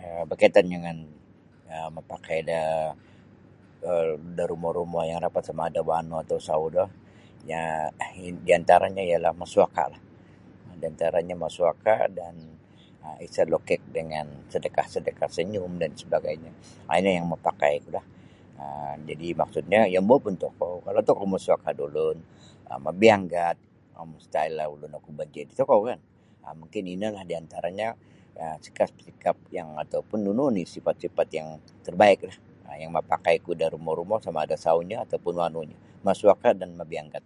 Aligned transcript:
um 0.00 0.22
berkaitan 0.30 0.66
dengan 0.74 0.96
mapakai 1.96 2.38
da 2.50 2.62
um 3.90 4.40
rumo-rumo 4.50 4.98
yang 5.10 5.18
rapat 5.26 5.42
sama 5.48 5.62
ada 5.68 5.80
wanu 5.90 6.14
atau 6.24 6.38
sawu 6.48 6.66
do 6.76 6.84
um 7.56 8.36
diantaranyo 8.46 9.02
masuaka'lah 9.42 10.02
diantaranyo 10.80 11.34
masuaka' 11.44 12.00
dan 12.18 12.34
isa 13.26 13.42
lokek 13.52 13.80
dengan 13.96 14.26
sedekah-sedekah 14.52 15.30
senyum 15.36 15.72
dan 15.82 15.90
sebagainya 16.02 16.52
um 16.88 16.94
ino 16.98 17.08
yang 17.16 17.26
mapakaikulah 17.32 18.04
um 18.64 18.96
jadi 19.08 19.26
maksudnyo 19.40 19.80
yombo 19.94 20.14
pun 20.24 20.34
tokou 20.42 20.74
kalau 20.86 21.26
masuaka' 21.34 21.72
da 21.78 21.82
ulun 21.88 22.16
um 22.72 22.78
mabianggat 22.86 23.56
um 23.98 24.06
mustahil 24.18 24.56
ogu 24.66 24.74
ulun 24.76 25.16
benci 25.22 25.40
da 25.48 25.52
tokou 25.62 25.80
kan 25.88 26.00
mungkin 26.60 26.82
inolah 26.94 27.22
sikap-sikap 28.64 29.36
yang 29.56 29.68
nunu 30.26 30.42
oni 30.50 30.62
sifat-sifat 30.74 31.28
yang 31.38 31.48
terbaik 31.86 32.20
lah 32.28 32.36
yang 32.82 32.88
mapakaiku 32.96 33.50
da 33.60 33.66
rumo-rumo 33.74 34.16
sama 34.24 34.38
ada 34.48 34.56
da 34.64 34.70
wanunyo 34.78 34.96
atau 35.04 35.18
sawunyo 35.20 35.76
masuaka' 36.06 36.52
dan 36.60 36.70
mabianggat. 36.80 37.20